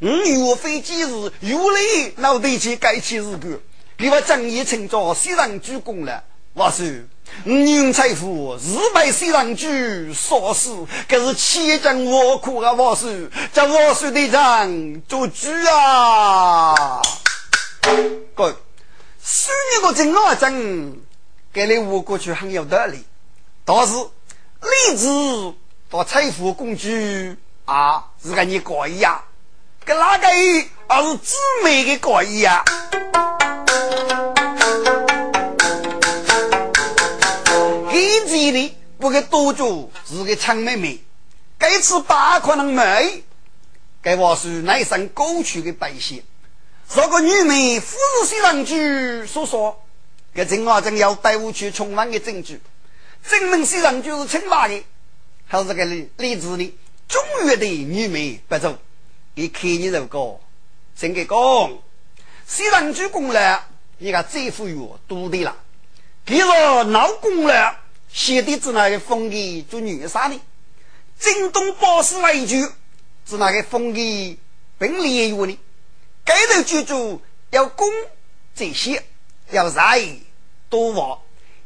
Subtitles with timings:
[0.00, 3.58] 五岳飞机日有力老得去该起日个，
[3.96, 6.22] 给我正义称作西凉鞠躬了。
[6.52, 6.86] 我说，
[7.46, 12.72] 五用财富日败西凉举所死，可是千将我苦啊！
[12.72, 13.08] 我说，
[13.54, 17.00] 叫我说队长做主啊！
[18.34, 18.54] 哥，
[19.24, 21.00] 十年个正啊正，
[21.54, 23.02] 给你我过去很有道理，
[23.64, 25.54] 但是例子
[25.88, 27.38] 到财富工具。
[27.64, 29.24] 啊，是个你可以呀，
[29.86, 30.26] 跟哪个
[30.88, 32.64] 而是姊妹的可以呀？
[37.92, 40.98] 一级的不给多做是个强妹妹，
[41.56, 43.22] 该次八可能没，
[44.02, 46.20] 该话是那一声过去的百姓。
[46.92, 49.84] 如果女美富士西上句所说，
[50.34, 52.60] 给陈华正要带我去重案的证据，
[53.22, 54.82] 证明西上就是清白的，
[55.46, 56.74] 还是这个例例子呢？
[57.06, 58.76] 中原的女美不走，
[59.38, 60.40] 你看你这个，
[60.96, 61.78] 真给讲，
[62.46, 63.66] 西凉主攻了，
[63.98, 65.54] 你看这副药多的了。
[66.26, 66.44] 其实
[66.84, 67.76] 老公了，
[68.10, 70.40] 写的只那个封给做女杀的，
[71.18, 72.66] 京东宝石来一句，
[73.26, 74.38] 只那个封给
[74.78, 75.58] 本领药的。
[76.24, 77.20] 该头记住
[77.50, 77.86] 要攻
[78.54, 79.04] 这些，
[79.50, 80.02] 要在
[80.70, 81.18] 多话，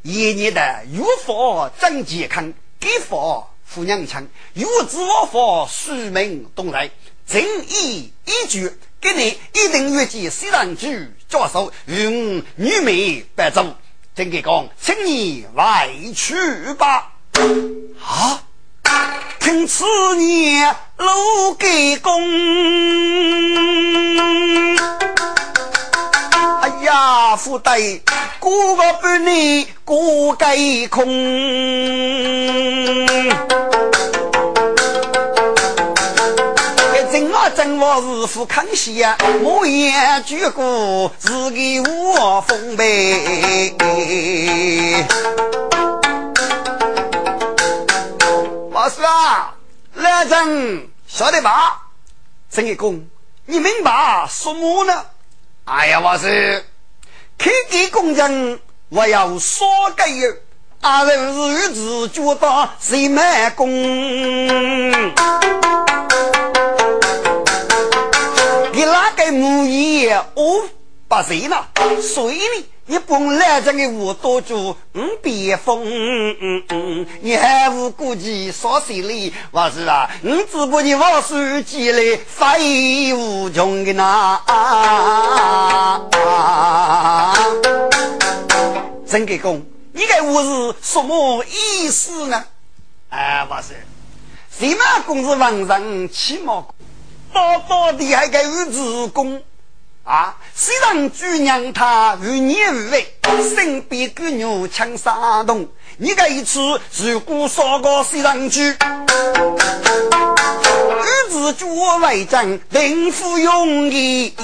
[0.02, 0.60] 一年的
[0.92, 3.46] 药方增健康，给方。
[3.64, 6.90] 富娘腔，有知我法，书名东来，
[7.26, 13.76] 正义一句，给你一定约见西凉局教授，与女美白走。
[14.14, 16.34] 真给讲，请你外去
[16.74, 17.12] 吧。
[18.02, 18.42] 啊！
[19.38, 19.84] 听此
[20.20, 22.12] 言，路给公。
[26.60, 27.80] 哎呀，福袋
[28.38, 30.56] 过个半年，过该
[30.88, 31.06] 空。
[37.82, 39.90] 我是富康熙呀，我也
[40.26, 43.74] 举过是给我封呗。
[48.70, 49.54] 老师啊，
[49.94, 51.86] 来人，晓得吧？
[52.50, 53.02] 陈义公，
[53.46, 55.06] 你明白什么呢？
[55.64, 56.62] 哎呀，我是
[57.38, 58.60] 开给工人，
[58.90, 59.66] 我要说
[59.96, 60.36] 个哟。
[60.82, 63.70] 阿人日子就当谁卖工？
[69.30, 70.68] 你个木业哦？
[71.06, 71.56] 把谁呢？
[72.02, 72.64] 所以呢？
[72.86, 75.84] 你本来这个我多住五别风，
[77.20, 79.32] 你还无顾忌少谁哩？
[79.52, 84.40] 我是啊，你只不你往手机里飞无穷的那。
[89.06, 92.44] 真给公，你个我是什么意思呢？
[93.10, 93.74] 哎，我是，
[94.50, 96.74] 谁嘛公是王上起毛公，
[97.32, 99.42] 到到底还该有子宫。
[100.02, 100.34] 啊！
[100.56, 103.14] 虽然主娘他与你无为，
[103.54, 105.68] 身边狗牛抢山洞，
[105.98, 106.58] 你这一次
[106.96, 108.88] 如果说个虽然句，儿
[111.28, 114.34] 子主为证，定富勇义。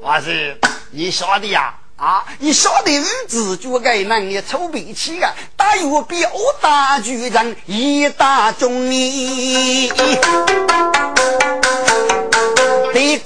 [0.00, 0.58] 我是
[0.90, 1.74] 你晓得呀？
[1.96, 2.24] 啊！
[2.38, 9.92] 你晓得儿子就该能力储备起啊，打有比我大局人一打中义。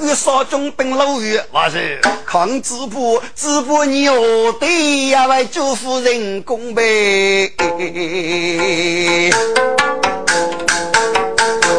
[0.01, 5.27] 那个少中本老远，我是抗直播，直播你何得呀？
[5.27, 7.53] 为祝福人工呗。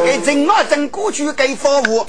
[0.03, 2.05] 给正啊正过去给服务，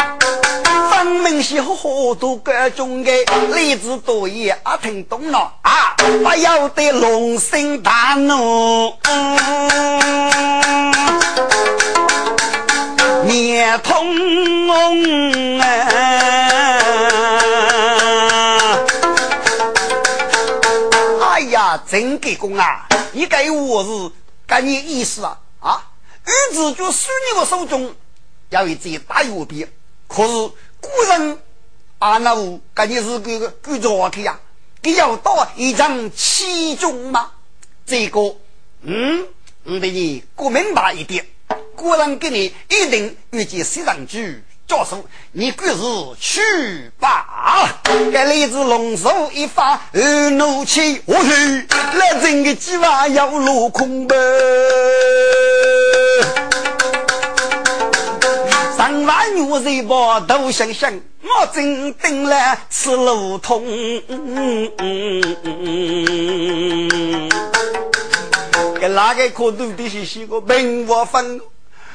[0.90, 3.12] 分明是好多各种的
[3.54, 8.92] 例子多也啊听懂了啊，不要得龙心大怒，
[13.30, 13.94] 面通
[14.68, 15.70] 啊！
[21.22, 22.88] 哎呀，真给公啊！
[23.12, 24.10] 你给我是
[24.48, 25.38] 干你意思啊？
[25.60, 25.90] 啊，
[26.26, 27.94] 玉子就输你我手中，
[28.48, 29.70] 要一只大右边。
[30.08, 30.32] 可是
[30.80, 31.38] 古人
[32.00, 34.40] 啊，那我感觉是个个古着去呀，
[34.82, 37.30] 你要到一张其中吗？
[37.86, 38.34] 这个，
[38.82, 39.24] 嗯，
[39.62, 41.24] 我给你过明白一点。
[41.80, 45.80] 个人给你一定遇见西上句教授，你可是
[46.20, 47.80] 去吧。
[48.12, 49.80] 该来自龙首一发
[50.32, 51.66] 怒气，我去，
[51.98, 54.14] 来真个计划要落空呗。
[58.76, 60.92] 上万女人把头想想，
[61.22, 63.64] 我真等了吃路通。
[68.80, 71.40] 给哪个可都得是些个名我分？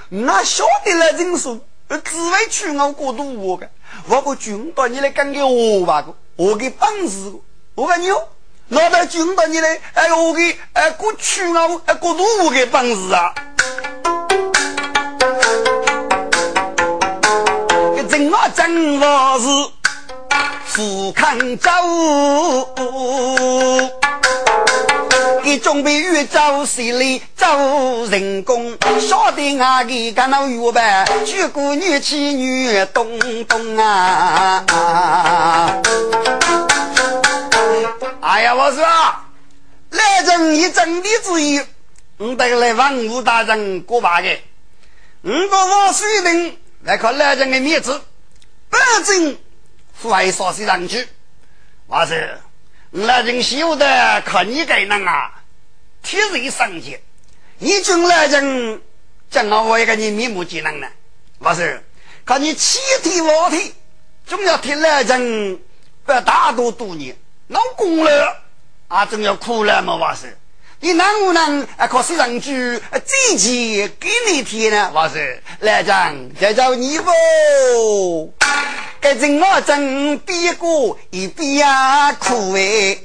[0.09, 1.59] 那晓得了人数，
[1.89, 3.69] 只为取我过度我的，
[4.07, 7.33] 我个军到你来干给我吧个，我给本事
[7.73, 8.27] 我跟你哦，
[8.69, 13.33] 老大军到你来，哎我给哎过取我哎过度我给本事啊！
[18.07, 19.47] 真我真我是
[20.65, 21.69] 富康州，
[25.45, 27.55] 给准备预招势力招
[28.07, 30.81] 人工，晓得俺给干到预备，
[31.23, 34.65] 举国女妻女东东啊！
[38.21, 38.83] 哎呀，我说，
[39.91, 41.61] 来人一整的主意，
[42.17, 44.35] 我得来王武大人过把个，
[45.21, 46.57] 我个王水林。
[46.85, 48.01] 来看来人的面子，
[48.69, 49.37] 本正
[50.01, 51.07] 怀少些上去。
[51.85, 52.15] 我说，
[52.95, 55.29] 来人晓得看你该能啊，
[56.01, 56.97] 体锐上去。
[57.57, 58.81] 你军来人
[59.29, 60.87] 讲我我一个你面目技能呢？
[61.39, 61.65] 我说，
[62.25, 63.73] 看你气体瓦体，
[64.25, 65.59] 总要替来人
[66.05, 67.13] 不要大多多年，
[67.49, 68.41] 老功了
[68.87, 69.95] 啊，总要苦了嘛？
[69.95, 70.29] 我说。
[70.79, 71.87] 你能不能啊？
[71.87, 74.89] 靠西上去这钱给你贴呢？
[74.93, 75.19] 我说
[75.59, 78.33] 来讲，就叫你不？
[79.05, 82.97] 该真我真比过一比呀苦哎！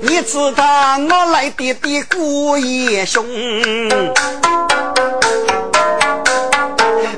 [0.00, 3.22] 你知道我来的的过也凶，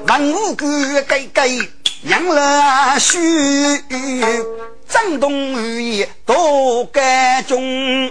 [0.09, 1.47] 文武官该该。
[2.03, 3.21] 养了须，
[4.89, 8.11] 震动语言多干中。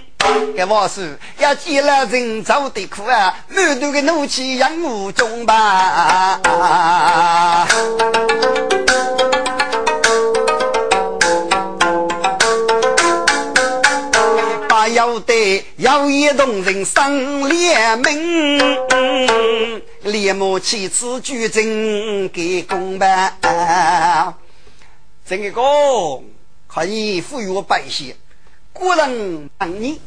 [0.56, 6.40] 该我是要见了人遭的苦啊，满肚的怒气养无中吧。
[14.68, 18.10] 把要得要一动人生联盟。
[20.04, 23.34] 连母妻子举证给公办，
[25.26, 26.24] 这个公
[26.68, 28.16] 可以赋予我百姓。
[28.72, 30.00] 古人问你，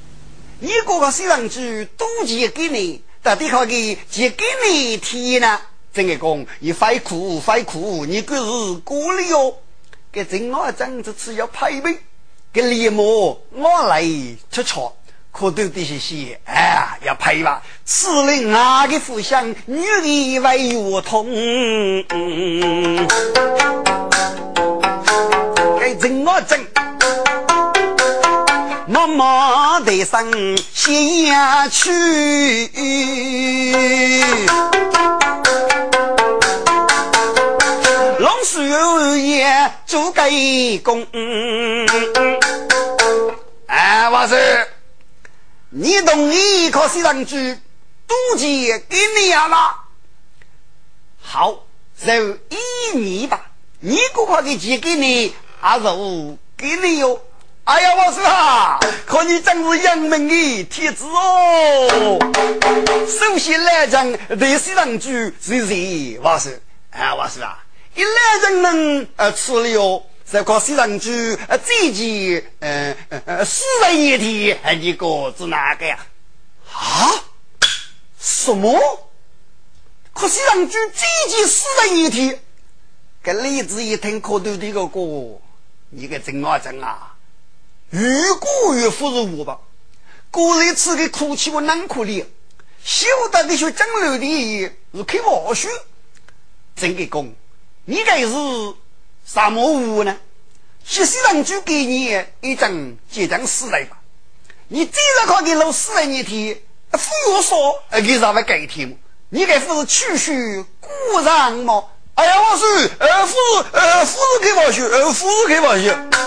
[0.65, 5.59] 你哥哥虽然去多钱给你，到底可给借给你提呢？
[5.93, 9.57] 这个公，你快苦快苦，你可是过了哟。
[10.13, 11.99] 给正我正这次要排兵，
[12.53, 14.05] 给连母我来
[14.53, 14.97] 出错。
[15.33, 17.61] 可都得些些，哎，要配吧。
[17.85, 21.27] 此令哪个互相女的为约通？
[25.81, 26.65] 该怎我整？
[30.11, 31.93] 默的生下去，
[38.19, 40.23] 龙叔爷做个
[40.83, 41.07] 工。
[43.67, 44.69] 哎，我是。
[45.71, 47.59] 你同意可西上去
[48.07, 49.75] 赌钱给你呀吗？
[51.23, 51.65] 好，
[52.05, 52.13] 就
[52.51, 53.41] 一年吧。
[53.81, 57.21] 你这块的钱给你，还是我给你哟。
[57.65, 62.19] 哎呀，我说啊，可你真是杨门的天子哦。
[63.07, 66.19] 首先来讲，对西上去是谁？
[66.21, 66.53] 我说，
[66.91, 67.65] 哎，我说啊，
[67.95, 68.11] 一来
[68.43, 70.03] 人能呃吃了。
[70.29, 75.99] 这个西上去，呃，最近，呃呃，四十一天，你个子哪个呀？
[76.73, 77.15] 啊？
[78.19, 78.81] 什么？
[80.13, 82.41] 可西上去最近四十一天，
[83.23, 85.01] 这例子一听，可都这个哥，
[85.91, 87.12] 你个真啊真啊，
[87.93, 89.59] 越过越不如我吧？
[90.31, 92.25] 果然吃个哭泣我难可怜，
[92.83, 95.69] 晓得那些江流的是开玩笑。
[96.75, 97.35] 真给公，
[97.85, 98.29] 你该是
[99.27, 100.17] 什么物呢？
[100.85, 103.99] 西西上就给你一张结账四来吧。
[104.69, 106.59] 你这着靠给老四来你天，
[106.93, 108.97] 副又说给啥么改天么？
[109.29, 111.85] 你该不是去去故人吗？
[112.15, 113.37] 哎呀，我是呃，夫
[113.73, 116.22] 呃，夫人开玩笑，呃，夫人开玩笑。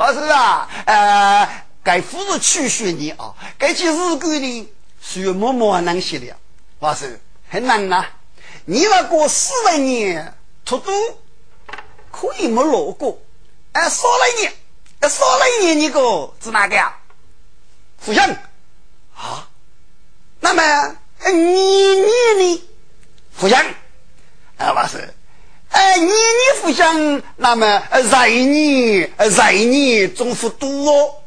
[0.00, 4.68] 我是啊，呃，该夫人去学你啊，该去日干呢，
[5.02, 6.36] 需要默默能写了。
[6.78, 8.06] 老师很难呐。
[8.64, 10.92] 你那个四十年，出都
[12.12, 13.20] 可以没落过。
[13.72, 14.52] 哎，少了一年，
[15.00, 16.96] 哎，少了一年，你个是哪个呀？
[17.98, 18.30] 福相
[19.16, 19.48] 啊？
[20.38, 22.06] 那么你你
[22.38, 22.68] 呢？
[23.32, 23.60] 福相？
[24.58, 25.12] 啊，不是，
[25.70, 27.22] 哎，你你福相？
[27.36, 29.06] 那么在你
[29.36, 31.22] 在你总是多。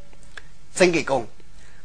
[0.76, 1.28] 真给公，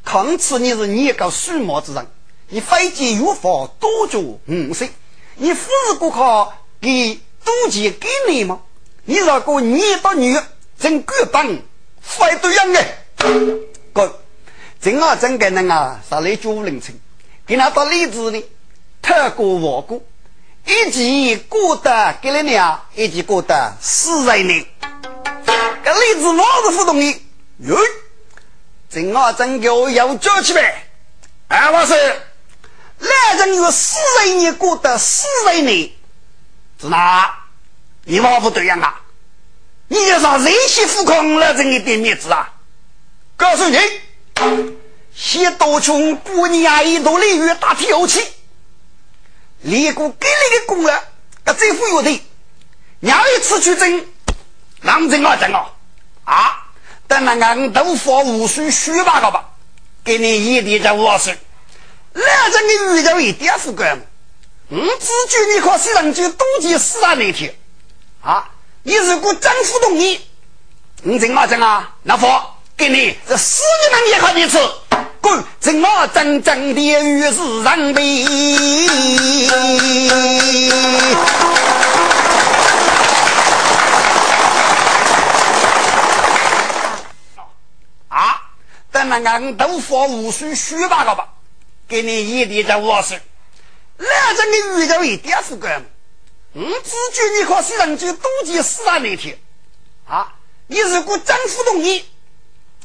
[0.04, 2.06] 看此你是你个数毛之人，
[2.48, 4.90] 你非见有法多做五岁。
[5.34, 8.60] 你不是顾客给赌钱给你吗？
[9.04, 10.34] 你如果你到女
[10.78, 11.58] 真敢帮，
[12.00, 12.84] 非都样的。
[13.92, 14.20] 哥，
[14.80, 16.96] 正啊真个能啊，上来九零村，
[17.46, 18.42] 给他到例子呢，
[19.02, 20.00] 透过我过，
[20.66, 24.66] 一起过得给了娘，一起过得四人呢。
[25.85, 27.23] 这例子我是不同意。
[27.58, 27.78] 哟，
[28.90, 30.88] 正啊真个要叫起来，
[31.49, 31.94] 哎，我是。
[32.99, 35.90] 来人有四十年过得四十年，
[36.80, 37.32] 是哪？
[38.04, 39.00] 你话不对呀啊！
[39.88, 42.54] 你要让人媳妇空了这一点面子啊！
[43.37, 43.78] 告诉你，
[45.14, 48.25] 先多穷过年一多礼遇打挑气，
[49.66, 50.94] 立过给你的功了，
[51.44, 52.23] 啊，最富有的，
[53.00, 54.06] 娘一次去争，
[54.80, 55.66] 让争啊争啊！
[56.25, 56.66] 啊，
[57.08, 59.44] 等那俺都发无数虚八个吧，
[60.04, 61.37] 给你一点在五十。
[62.12, 64.00] 两人的遇到一点副官，
[64.68, 67.52] 我只觉你靠西上就多见四啊那天
[68.23, 68.49] 啊！
[68.85, 70.20] 你如果政府同意，
[71.02, 71.92] 你怎么整啊？
[72.04, 74.58] 那佛给你这四年能也好一次，
[75.61, 78.26] 怎么真正的与世人比？
[88.09, 88.40] 啊！
[88.92, 91.28] 等那俺都发无数虚八个吧。
[91.88, 93.21] 给你一点在卧室，
[93.99, 95.85] 两着你遇到一点副官，
[96.52, 99.38] 我只觉你靠西人就多见四啊那天
[100.09, 100.35] 啊！
[100.66, 102.04] 你如果政府同意，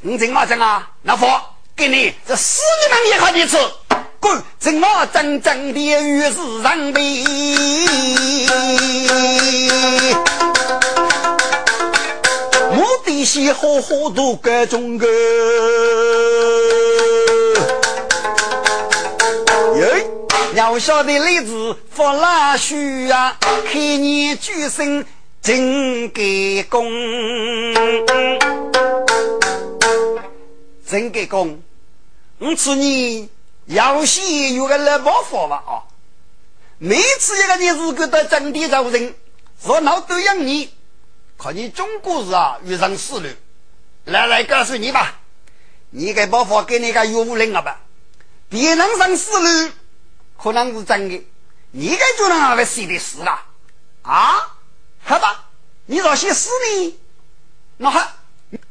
[0.01, 0.91] 你怎么整啊？
[1.01, 1.50] 那佛
[1.81, 3.57] 给你这四年也好几次，
[4.19, 4.39] 滚！
[4.59, 7.25] 怎么真正的与世人比？
[12.71, 15.07] 目的是好好读各种个。
[20.55, 25.03] 小小的例子发拉须啊，开年举身
[25.41, 26.85] 真给功，
[30.88, 31.59] 真给功。
[32.41, 33.29] 我次你
[33.65, 35.86] 要先有个来报法吧啊！
[36.79, 39.13] 每次一个你如果到正地做人，
[39.63, 40.74] 说闹都养你，
[41.38, 43.29] 看你中国人啊遇上死路。
[44.05, 45.19] 来来告诉你吧，
[45.91, 47.79] 你给报法给你个岳父领了吧，
[48.50, 49.71] 别人上死路。
[50.36, 51.24] 可能是真的，
[51.69, 53.39] 你该就能那个写的死了
[54.01, 54.57] 啊？
[55.03, 55.45] 好吧，
[55.86, 57.00] 你若写死呢？
[57.77, 58.13] 那好，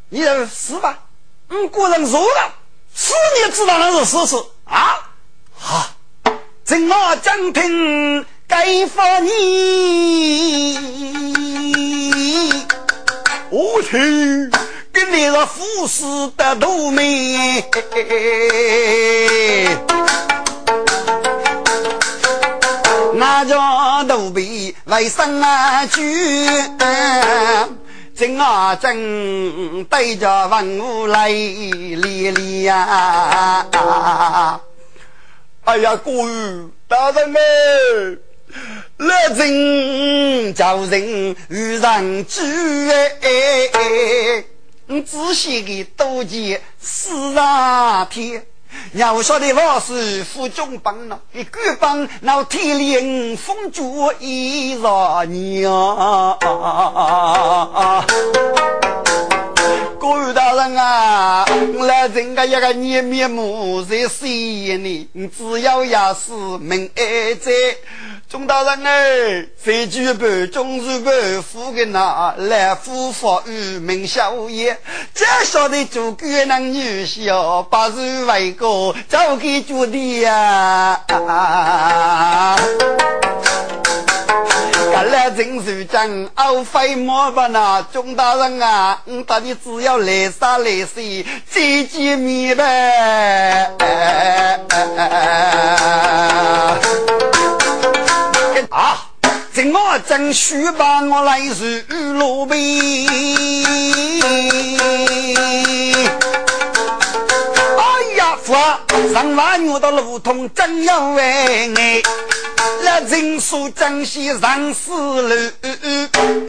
[0.09, 1.05] 你就死吧。
[1.50, 2.55] 嗯，个人说了，
[2.94, 4.99] 死你知道那是事实啊？
[5.59, 5.87] 好，
[6.64, 9.30] 怎么讲听该发你？
[13.50, 14.50] 我去，
[14.92, 16.04] 跟你个富士
[16.37, 17.64] 的 都没。
[23.14, 26.00] 那叫奴婢为生啊救，
[28.21, 33.67] 真啊真对着文武来连连呀！
[35.65, 38.21] 哎呀，各位大人们，
[38.99, 42.43] 来人叫人与人聚
[42.91, 44.45] 哎！
[45.07, 47.41] 仔细的多见四十
[48.11, 48.45] 天。
[48.93, 56.39] 要晓得我是副中帮了，一个帮老天灵风烛一老娘，
[60.00, 61.45] 各位大人啊，
[61.87, 67.52] 来人家一个你面目在心里，只要也是明爱在。
[68.26, 74.78] 钟大人哎，非举办中日办副的那来夫妇与民宵夜，
[75.14, 81.04] 这晓得做官男女婿，八十为个早给做的呀。
[84.92, 91.00] 看来真是讲熬费莫吧那钟大人啊，我到底只要来杀来死，
[91.49, 93.70] 再见面呗。
[98.70, 99.06] 啊！
[99.52, 101.82] 今我正须把我来是
[102.14, 102.61] 路边，
[109.12, 112.02] 上万我的路通真要为爱，
[112.83, 115.35] 那人数真是上死路。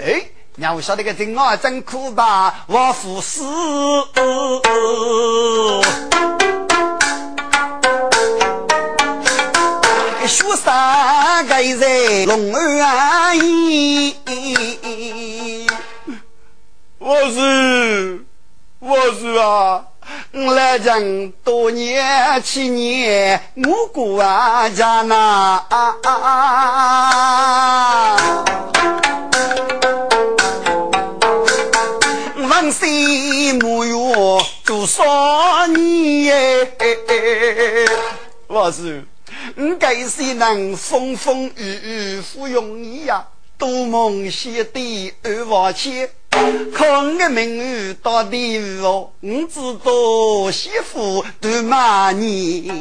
[0.03, 0.23] 哎，
[0.57, 3.43] 让我晓得个今我真苦吧，我服死。
[10.27, 14.15] 雪山盖在龙儿依，
[16.99, 18.23] 我是
[18.79, 19.83] 我是啊，
[20.47, 25.63] 来讲多年七年，我过啊家那，
[32.49, 33.93] 往西木月
[34.63, 36.67] 做少年，
[38.47, 39.05] 我是。
[39.55, 43.25] 我该是能风风雨雨不容易呀，
[43.57, 46.09] 多梦写的二万千，
[46.73, 49.91] 看我名誉到地狱哦，我知道
[50.51, 52.71] 媳妇都骂你。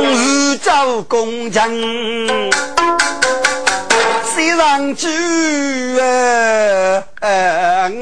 [0.00, 2.48] 宇宙工程。
[4.58, 5.06] 上句
[5.98, 7.02] 呃，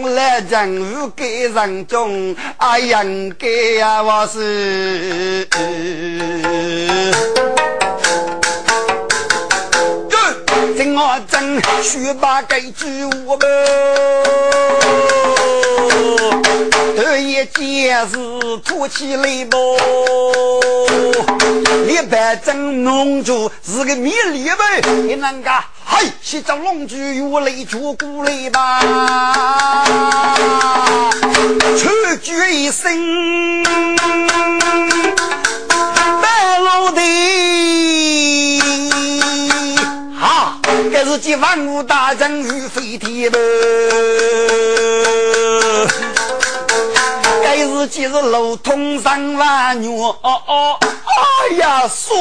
[0.03, 3.47] 我来人物给人中，啊，应该
[3.79, 5.47] 呀，我是。
[10.75, 13.47] 真我真学把该句我们，
[16.97, 18.17] 头一件事
[18.65, 19.77] 吐起来不？
[21.87, 25.51] 一般真弄住是个米粒呗，你啷个？
[25.89, 28.81] 嗨，先找龙驹与雷主过来吧，
[31.79, 31.89] 出
[32.21, 33.63] 绝一声，
[36.21, 37.01] 白龙的，
[40.19, 40.59] 哈，
[40.91, 44.76] 这是接万物大阵与飞天门。
[47.57, 50.79] 该是今日路通上万月，哦哦，
[51.49, 52.15] 哎呀，水，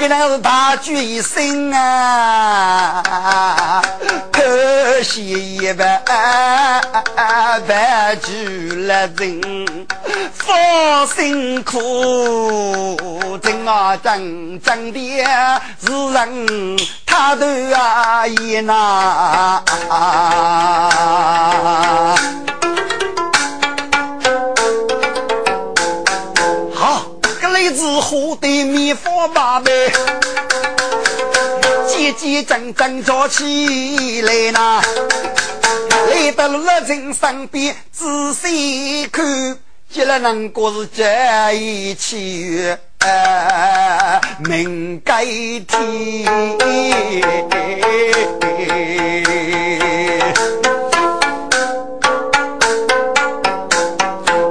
[0.00, 3.00] 给那是大举一声啊，
[4.32, 6.02] 可惜一万
[7.68, 9.86] 万举了人，
[10.34, 12.98] 放辛苦，
[13.40, 14.98] 真啊真真的
[15.86, 19.62] 是人，他都啊也那。
[28.12, 29.90] 喝得米饭八杯，
[31.88, 34.82] 叽叽喳喳叫起来呐，
[36.10, 39.56] 来到了人身边仔细看，
[39.90, 42.76] 见了那个是这一起
[44.44, 46.28] 命该天。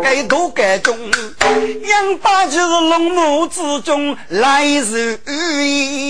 [0.02, 0.97] 该多该中。
[1.62, 4.97] 杨八就是龙母之中来如
[5.28, 6.08] 意，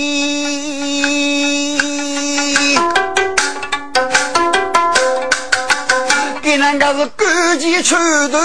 [6.40, 7.94] 给人家是赶集出
[8.28, 8.38] 头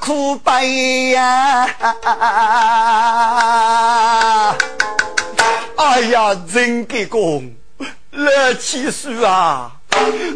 [0.00, 1.68] 苦悲呀！
[5.76, 7.54] 哎呀，真给公，
[8.10, 9.70] 来七叔啊！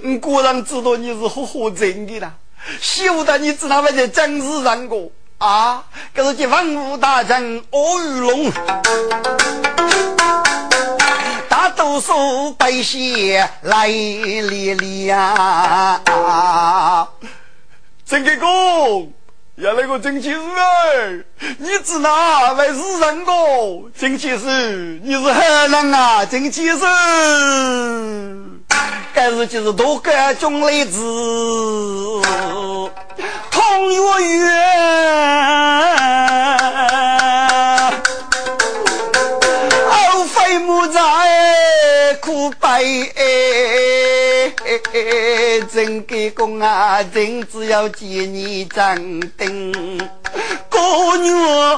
[0.04, 2.34] 我果然知道你是好好真的啦，
[2.80, 5.10] 晓得你知道那些真是人过。
[5.38, 5.84] 啊！
[6.12, 8.52] 这是这文武大臣欧玉龙，
[11.48, 16.00] 大多数百姓来历历呀！
[18.04, 19.12] 郑国公，
[19.54, 21.24] 要来个郑七师哎！
[21.58, 23.32] 你知哪位是人个？
[23.96, 26.24] 郑七师，你是何人啊？
[26.26, 26.78] 郑七师，
[29.14, 31.00] 该是就是都各种例子，
[33.50, 33.96] 同月
[34.36, 34.50] 月，
[39.88, 40.86] 后妃母
[42.20, 43.12] 苦悲，
[45.72, 48.94] 真给公啊，真只要见你张
[49.36, 49.98] 灯。
[50.78, 51.76] 姑娘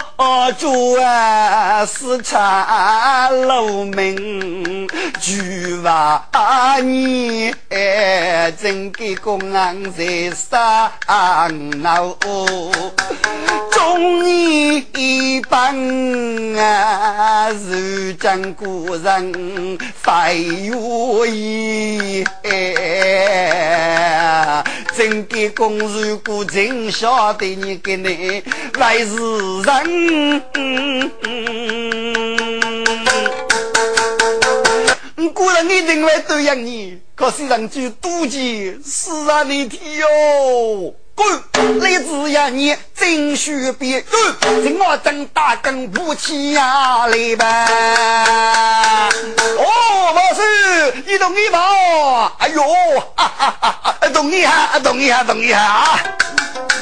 [0.58, 4.86] 做啊是茶楼门，
[5.18, 6.22] 菊花
[6.82, 7.50] 你
[8.60, 10.92] 真给公啊在上
[11.80, 12.14] 闹，
[13.72, 15.74] 中年一帮
[16.58, 22.22] 啊，如今故人非愿意。
[24.96, 28.42] 真给公如果真晓得你给你
[28.90, 29.05] 还是
[29.62, 30.42] 人，
[35.33, 40.92] 古人一定会对养你，可是人就妒忌死人的天哟。
[41.20, 41.80] 滚！
[41.80, 44.62] 来子呀，你真须别滚！
[44.62, 49.09] 今我真大根不起呀，来吧！
[49.59, 52.33] 哦，老师，你动一把！
[52.38, 52.62] 哎呦，
[53.16, 54.09] 哈哈哈哈！
[54.14, 56.00] 动一下，懂一下，懂一下啊！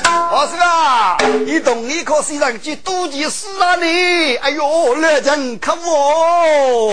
[0.04, 4.36] 老师啊，你动一颗西上去多几事啊你！
[4.36, 6.92] 哎呦，来真可恶！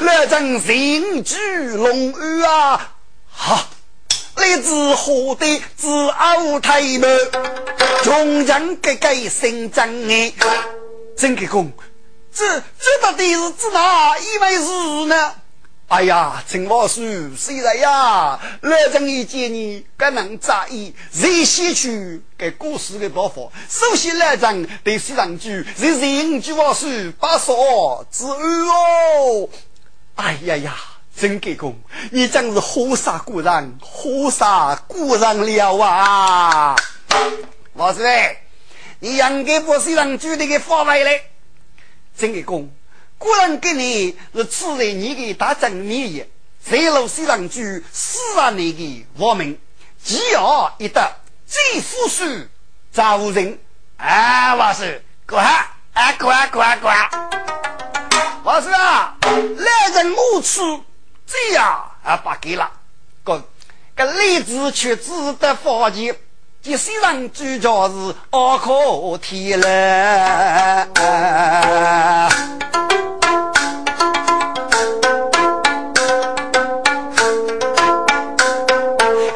[0.00, 2.88] 来真心聚龙鱼啊！
[3.34, 3.64] 哈。
[4.36, 7.10] 来自河的自傲太满，
[8.04, 10.32] 穷人个个心脏哎，
[11.16, 11.72] 真个公，
[12.32, 15.34] 这这到底是指哪一回事呢？
[15.88, 23.42] 哎呀，陈老师，虽然呀，老张一见你不能在意，谁先去给故事的爆发？
[23.68, 29.48] 首先，老张对西上句是人句话说把说之安哦。
[30.16, 30.74] 哎呀呀！
[31.18, 31.74] 真给公，
[32.10, 36.76] 你真是火杀古人，火杀古人了啊！
[37.72, 38.04] 老师，
[39.00, 41.22] 你应该不是让举的给发回来。
[42.18, 42.70] 真给公，
[43.16, 46.28] 古人给你是赐在你的大正面也，
[46.62, 49.58] 谁路西上举四啊你的我们，
[50.04, 51.10] 只要一得
[51.46, 52.24] 最富庶
[52.92, 53.58] 造人
[53.96, 54.54] 啊！
[54.54, 57.08] 老师，过哈啊过啊过啊过啊！
[58.44, 60.84] 老师啊，来人无处。
[61.26, 62.70] 这样啊，不给了。
[63.24, 63.42] 个
[63.96, 65.10] 个例子却值
[65.40, 66.16] 得发现，
[66.62, 70.86] 这虽然主角是二可天了。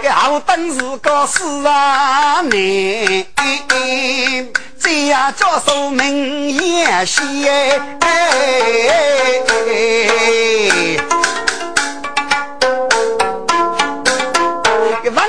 [0.00, 3.26] 个好等是个死啊你，
[4.78, 7.06] 这样叫说明言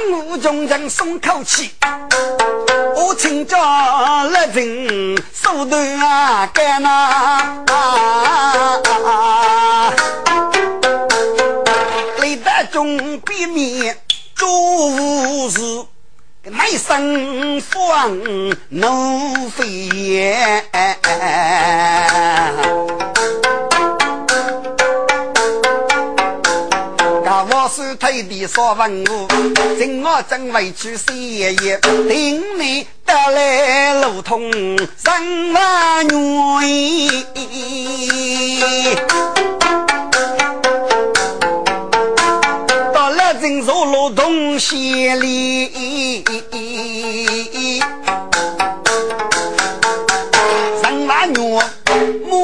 [0.01, 0.37] 谢。
[0.41, 1.69] 众人松口气，
[2.95, 7.55] 我请教了人手段啊干呐，
[12.21, 13.95] 历代中避免
[14.35, 14.49] 做
[15.49, 15.61] 事，
[16.45, 18.17] 内生放
[18.69, 20.65] 怒飞烟。
[28.11, 29.25] 是推的少文武，
[29.77, 34.51] 今我真委屈谁爷爷，听你得来路通
[34.97, 36.19] 三万元，
[42.93, 44.09] 到了真说路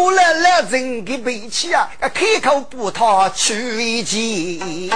[0.07, 0.47] 通县里。
[0.69, 4.91] 人的背气啊，开口不讨取钱。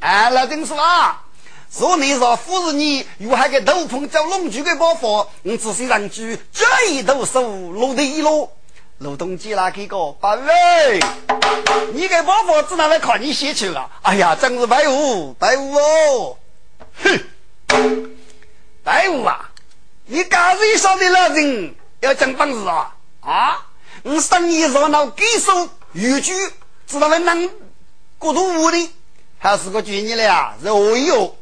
[0.00, 1.22] 哎，老丁说啊，
[1.70, 8.50] 说你说富士你有还个斗篷叫龙驹的包袱，你仔细人句最多收落地喽。
[8.98, 11.00] 鲁东基那个个八位，
[11.92, 13.90] 你个包袱只拿来看你写去啊？
[14.02, 16.38] 哎呀，真是白无白无哦！
[17.02, 18.10] 哼，
[18.84, 19.50] 白无啊！
[20.06, 22.94] 你刚才说的老人要讲本事啊！
[23.20, 23.66] 啊！
[24.02, 26.32] 我生意热闹，给手渔具，
[26.86, 27.50] 知道能能
[28.18, 28.90] 过度无的，
[29.38, 30.54] 还是个专业了呀？
[30.62, 31.36] 是何哟？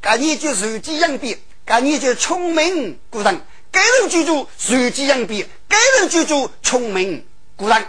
[0.00, 3.40] 干你就手机养笔，干你就聪明古人，
[3.72, 7.84] 该人居住手机养笔，该人居住聪明古人。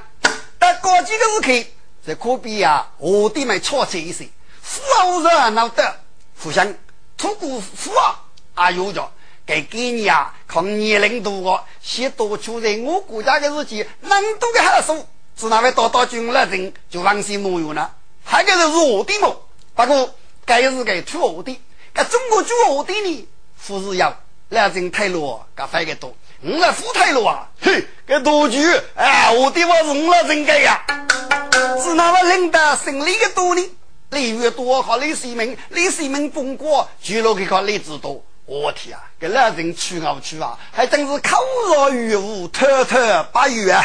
[0.57, 1.67] 但过几个日刻，
[2.07, 4.27] 这可比呀，我的们错这一些，
[4.63, 5.99] 富豪热闹的，
[6.41, 6.73] 互相
[7.17, 9.11] 通过富豪啊有着。
[9.45, 15.05] 给给你啊，看年龄多个，先多出在我国家的日记，能多的还数，
[15.37, 17.93] 只那位打打军了人就放心没有了。
[18.23, 19.41] 还个是我的么？
[19.75, 21.59] 不过该是该出我的，
[21.93, 23.27] 该中国出我的呢？
[23.55, 24.17] 富士要
[24.49, 26.15] 两人太弱，该分个多。
[26.41, 28.59] 我富太弱啊，嘿，该多句
[28.95, 30.83] 哎，我的我是我人该呀。
[31.83, 33.61] 是那么领导胜利的多呢？
[34.09, 38.23] 李越多和李世民，李世民封国，就落去靠例子多。
[38.47, 41.35] 我天啊，给老人去我去啊，还真是口
[41.67, 43.75] 若悬河，滔滔不绝。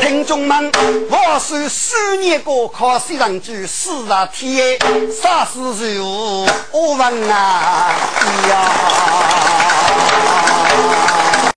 [0.00, 0.70] 听众们，
[1.10, 4.78] 我受四年高考现场卷四大题，
[5.20, 5.58] 啥时
[5.94, 6.04] 有
[6.70, 7.90] 我问啊？
[8.20, 8.54] 哎呀！